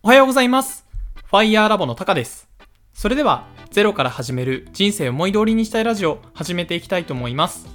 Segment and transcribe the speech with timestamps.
[0.00, 0.86] おはようございます。
[1.24, 2.48] ファイヤーラボのタカです。
[2.92, 7.66] それでは、ゼロから始める人生を思い通りにしたいラジオ、始めていきたいと思います。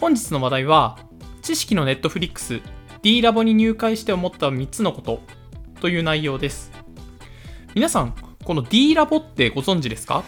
[0.00, 0.98] 本日の話題は、
[1.40, 2.60] 知識のネットフリックス
[3.02, 5.20] D ラボに入会して思った3つのこと
[5.80, 6.72] という内容です。
[7.76, 10.24] 皆さん、この D ラボってご存知ですか？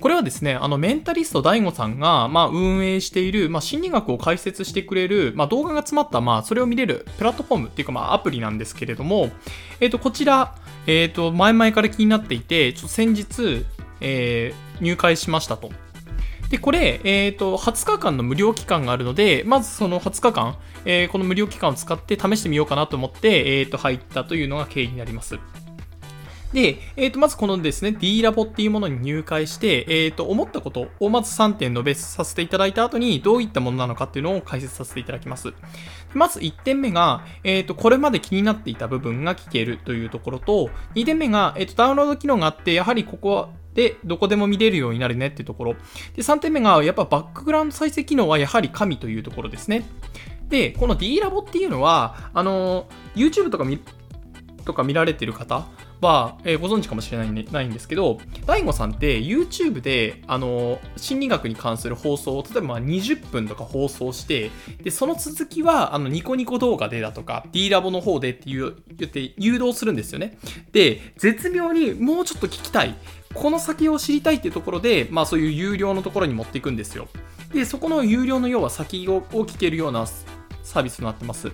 [0.00, 9.30] これはですね、あの、メンタリスト DAIGO さんが、まあ、運営している、まあ、心理学を解説してくれる、まあ、動画が詰まった、まあ、それを見れるプラットフォームっていうか、まあ、アプリなんですけれども、
[9.80, 10.54] えっ、と、こちら、
[10.86, 13.64] えっ、と、前々から気になっていて、ちょ先日、
[14.00, 15.70] えー入会しましたと。
[16.50, 25.40] で、これ、えっ、と、20日間の無料期間があるので、まずその20日間、えーこの無料期間を使って試してみようかなと思って、えっ、と、入ったというのが経緯になります。
[26.52, 35.52] で、えっ、と、まずこのですね、D ラボっていうものに入会して、えっ、と、思ったことをまず3点述べさせていただいた後に、どういったものなのかっていうのを解説させていただきます。
[36.14, 45.74] まず1点目が、えっ、と、これまで気になっていた部分が聞けるというところと、2点目が、えっ、と、ダウンロード機能があって、やはりここでどこでも見れるようになるねっていうところ。
[46.16, 49.84] で、3点目が、やっぱバックグラウンド再生機能はやはり神というところですね。
[50.48, 53.78] で、この D ラボっていうのは、あの、YouTube とか見、
[54.68, 55.66] とか見られてる方
[56.02, 64.50] は、えーご存知かもしれないんでないんですけど、DAIGO さんって YouTube で、あの、心理学に関する放送を、例えばまあ20分とか放送して、
[64.82, 70.38] で、その続きは、あの、ニコニコ動画でだとか、D ラボの方でって、言って誘導するんですよね。
[70.72, 72.94] で、絶妙にもうちょっと聞きたい。
[73.32, 77.08] この先を知りたいっていうところで、まあそういう有料のところに持っていくんですよ。
[77.54, 80.06] で、そこの有料の要は先を聞けるような
[80.62, 81.50] サービスになってます。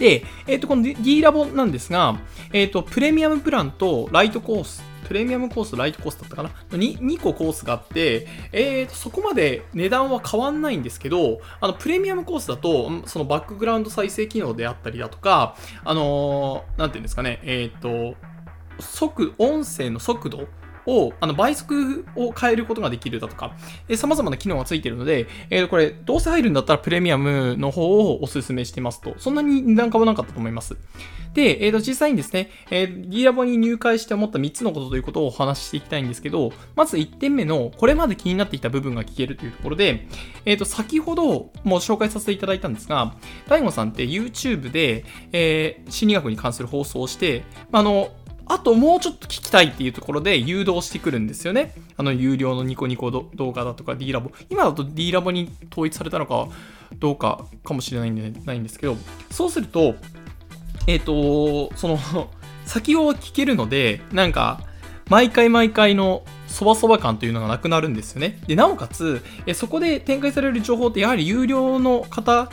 [0.00, 2.18] で、えっ、と、この D ラボなんですが、
[2.52, 18.14] えっ、と、プレミアムプランとライトコース、プレミアムコースとライトコースだったかな？2, 2個コースがあって、えーと、そこまで値段は変わんないんですけど、あの、プレミアムコースだと、そのバックグラウンド再生機能であったりだとか、あのーなんていうんですかね、えっ、と、
[18.78, 20.48] 速、音声の速度
[20.86, 23.56] を、あの、倍速を変えることができるだとか、
[23.88, 29.14] えー様々な機能がついているので、えーこれ、どうせ入るんだったらプレミアムの方をお勧めしてますと。
[29.18, 30.76] そんなに値段変わらなかったと思います。
[31.34, 40.08] で、えーと、実際にですね、えー、D ラボに入会して思った3つのことということをお話ししていきたいんですけど、まず1点目の、これまで気になっていた部分が聞けるというところで、
[40.44, 43.14] えっ、と、先ほども紹介させていただいたんですが、
[43.48, 48.10] DAIGO さんって YouTube で、えー心理学に関する放送をして、あの、
[48.50, 51.72] あともうちょっと聞きたいっていうところで誘導してくるんですよね。
[51.96, 54.32] あの、有料のニコニコ動画だとか D ラボ。
[54.48, 56.48] 今だと D ラボに統一されたのか
[56.98, 58.96] どうかかもしれないんでないんですけど、
[59.30, 59.94] そうすると、
[60.88, 61.98] えっ、と、その、
[62.66, 64.60] 先を聞けるので、なんか、
[65.08, 68.40] 毎回毎回のそばそば感というのがなくなるんですよね。
[68.48, 72.50] で、なおかつ、えそこで展開される情報ってやはり有料の方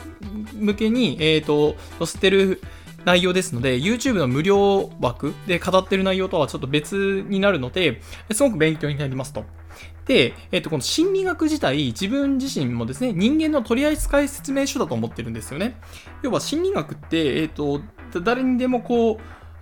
[0.54, 2.62] 向けに、えっ、と、載せてる
[3.08, 8.02] 内容ですので、YouTube の無料枠で語ってる内容とはちょっと別になるので、
[8.32, 9.44] すごく勉強になりますと。
[10.04, 15.80] で、えっ、と、この心理学自体、自分自身もですね、人間の取扱説明書だと思ってるんですよね。
[16.22, 17.80] 要は心理学って、えっ、と、
[18.22, 19.18] 誰にでもこう、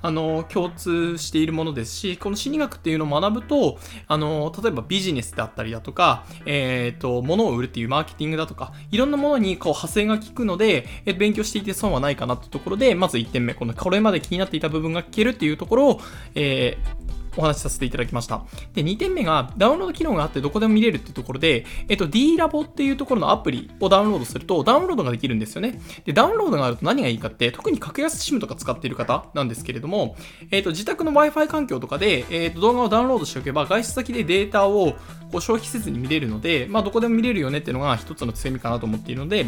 [0.06, 16.00] あの、共通しているものですし、この心理学っていうのを学ぶと、あの、例えばビジネスであったりだとか、えっ、と、物を売るっていうマーケティングだとか、いろんなものにこう派生が効くので、え勉強していて損はないかなってところで、まず1点目、このこれまで気になっていた部分が聞けるっていうところを、
[16.36, 18.44] えーお話しさせていただきました。
[18.74, 25.80] で、2点目がダウンロード機能があってどこでも見れるっていうところで、えっと、D ラボっていうところのアプリをダウンロードすると、ダウンロードができるんですよね。
[26.04, 30.16] で、ダウンロードがあると何がいいかって、特に格安 SIM とか使っている方なんですけれども、
[30.50, 34.94] えっと、自宅の Wi-Fi 環境とかで、えっと、動画をダウンロードしておけば、外出先でデータを
[35.32, 39.46] こう消費せずに見れるので、まあ、どこでも見れるよねっていうのが一つの強みかなと思っているので、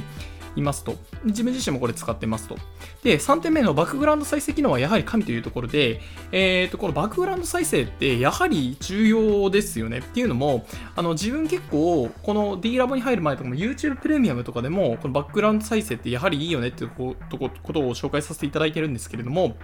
[0.58, 0.96] いますと。
[1.24, 2.56] 自分自身もこれ使ってますと。
[3.02, 6.00] で、3点目のバックグラウンド再生機能はやはり神というところで、
[6.32, 19.56] えっ、と、このバックグラウンド再生ってやはり重要ですよねっていうのも、あの、自分結構、この D ラボに入る前とかも YouTube プレミアムとかでも、このバックグラウンド再生ってやはりいいよねっていうことことを紹介させていただいてるんですけれども、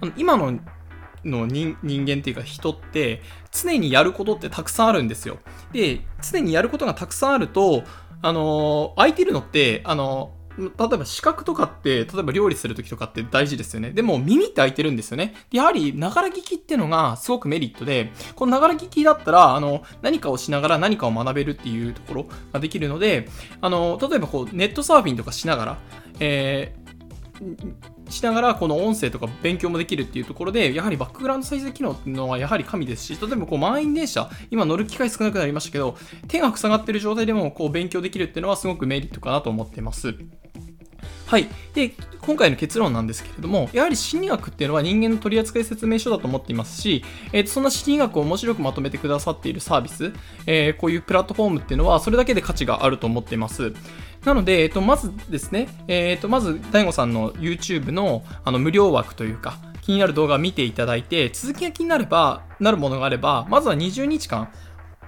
[0.00, 0.58] あの今の
[1.26, 5.38] の人人間っていうか人って常にやることってたくさんあるんですよ。
[5.72, 7.82] で、常にやることがたくさんあると、
[8.22, 13.90] あの空いてるのって、あの例えば視覚とかって、例えば料理するときとかって大事ですよね。
[13.90, 15.34] でも耳って開いてるんですよね。
[15.52, 23.28] やはり、ながら聞きっていうのがすごくメリットで、このながら聞きだったら、あの、何かをしながら何かを学べるっていうところができるので、
[23.60, 25.78] あの、例えばこう、ネットサーフィンとかしながら、
[26.20, 35.96] えーしながらこの音声とか勉強もできるっていうところでやはりバックグラウンド再生機能っていうのはやはり神ですし例えばこう満員電車今乗る機会少なくなりましたけど
[36.28, 40.14] 手が塞がってる状態でもこう勉強できるっていうのはすごくメリットかなと思っています。
[41.26, 41.48] はい。
[41.74, 50.12] で、今回の結論なんですけれども、やはり心理学っていうのは人間の取扱説明書だと思っていますし、えー、とそんな心理学を面白くまとめてくださっているサービス、
[50.46, 53.74] えー、こういうプラットフォームっていうのは、それだけで価値があると思っています。
[54.24, 64.48] なので、えっ、と、まずですね、えっ、と、まず、大悟さんの YouTube のあの無料枠というか、気になる動画を見ていただいて、続きが気になれば、なるものがあれば、まずは20日間、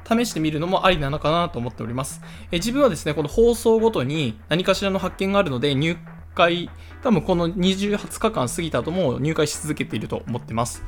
[0.08, 2.20] 試してみるのもありなのかなと思っております。
[2.50, 5.96] え自分はですね、この放送ごとに何かしらの発見があるので、入
[6.34, 6.70] 会、
[7.02, 10.82] 多分この20、20日間過ぎた後も入会し続けていると思ってます。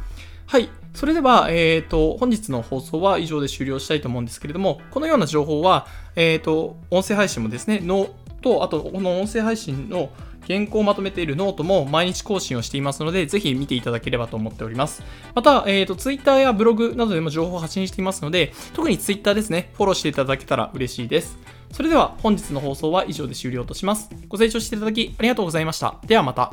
[0.47, 0.69] はい。
[0.95, 5.87] それでは、えっ、ー、と、本日の放送は以上で終了したいと思うんですけれども、このような情報は、
[6.17, 8.09] えっ、ー、と、音声配信もですね、の
[8.43, 10.11] と、あと、この音声配信の
[10.47, 15.03] 原稿をまとめているノートも毎日更新をしていますので、ぜひ見ていただければと思っております。
[15.35, 21.39] また、えっ、ー、と、Twitter やブログなどでも情報を発信していますので、特に Twitter ですね、フォローしていただけたら嬉しいです。
[21.73, 24.11] それでは本日の放送は以上で終了とします。
[24.29, 25.97] ご清聴していただきありがとうございました。
[26.07, 26.53] ではまた。